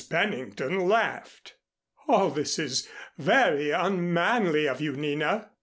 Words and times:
Pennington 0.09 0.87
laughed. 0.87 1.53
"All 2.07 2.31
this 2.31 2.57
is 2.57 2.89
very 3.19 3.69
unmanly 3.69 4.65
of 4.67 4.81
you, 4.81 4.93
Nina." 4.93 5.51